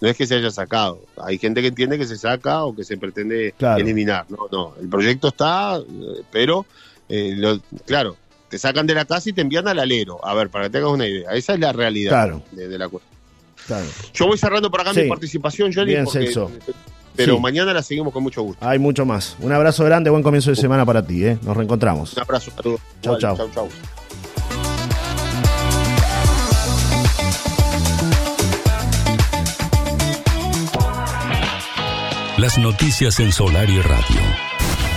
no 0.00 0.08
es 0.08 0.16
que 0.16 0.26
se 0.26 0.34
haya 0.36 0.50
sacado. 0.50 1.00
Hay 1.16 1.38
gente 1.38 1.62
que 1.62 1.68
entiende 1.68 1.98
que 1.98 2.06
se 2.06 2.16
saca 2.18 2.64
o 2.64 2.74
que 2.74 2.84
se 2.84 2.96
pretende 2.96 3.54
Claro. 3.56 3.80
eliminar. 3.80 4.26
No, 4.28 4.48
no. 4.52 4.74
El 4.80 4.88
proyecto 4.88 5.28
está, 5.28 5.76
eh, 5.78 6.22
pero, 6.30 6.66
eh, 7.08 7.32
lo- 7.36 7.60
claro, 7.86 8.16
te 8.48 8.58
sacan 8.58 8.86
de 8.86 8.94
la 8.94 9.04
casa 9.04 9.30
y 9.30 9.32
te 9.32 9.40
envían 9.40 9.66
al 9.68 9.78
alero. 9.78 10.24
A 10.26 10.34
ver, 10.34 10.50
para 10.50 10.64
que 10.64 10.70
tengas 10.70 10.90
una 10.90 11.06
idea. 11.06 11.30
Esa 11.32 11.54
es 11.54 11.60
la 11.60 11.72
realidad 11.72 12.10
Claro. 12.10 12.42
de, 12.52 12.68
de 12.68 12.78
la 12.78 12.88
cuestión. 12.88 13.14
Claro. 13.66 13.86
Yo 14.12 14.26
voy 14.26 14.36
cerrando 14.36 14.70
por 14.70 14.80
acá 14.82 14.92
Sí. 14.92 15.02
mi 15.02 15.08
participación, 15.08 15.72
Johnny, 15.72 15.92
Bien, 15.92 16.04
porque- 16.04 16.26
Celso. 16.26 16.50
pero 17.16 17.36
Sí. 17.36 17.40
mañana 17.40 17.72
la 17.72 17.82
seguimos 17.82 18.12
con 18.12 18.22
mucho 18.22 18.42
gusto. 18.42 18.66
Hay 18.68 18.78
mucho 18.78 19.06
más. 19.06 19.36
Un 19.40 19.52
abrazo 19.52 19.84
grande, 19.84 20.10
buen 20.10 20.22
comienzo 20.22 20.50
de 20.50 20.56
semana 20.56 20.84
para 20.84 21.04
ti, 21.06 21.24
¿eh? 21.24 21.38
Nos 21.42 21.56
reencontramos. 21.56 22.12
Un 22.14 22.20
abrazo, 22.22 22.50
saludos. 22.54 22.80
Chau, 23.00 23.16
Igual, 23.18 23.38
chau. 23.54 24.03
Noticias 32.58 33.18
en 33.20 33.32
Solar 33.32 33.68
y 33.68 33.80
Radio. 33.80 34.20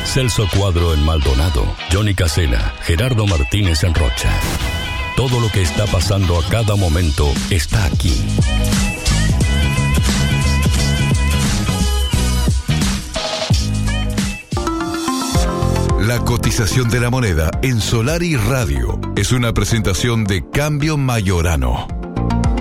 Celso 0.06 0.48
Cuadro 0.56 0.94
en 0.94 1.04
Maldonado, 1.04 1.66
Johnny 1.92 2.14
Casela, 2.14 2.74
Gerardo 2.82 3.26
Martínez 3.26 3.84
en 3.84 3.96
Rocha. 3.96 4.32
Todo 5.16 5.40
lo 5.40 5.50
que 5.50 5.62
está 5.62 5.86
pasando 5.88 6.38
a 6.40 6.44
cada 6.50 6.76
momento 6.76 7.32
está 7.50 7.86
aquí. 7.86 8.14
La 16.02 16.20
cotización 16.20 16.90
de 16.90 17.00
la 17.00 17.10
moneda 17.10 17.50
en 17.64 17.82
Solar 17.82 18.24
y 18.24 18.36
Radio 18.36 19.00
es 19.16 19.32
una 19.32 19.54
presentación 19.54 20.26
de 20.26 20.48
Cambio 20.50 20.98
Mayorano 20.98 21.97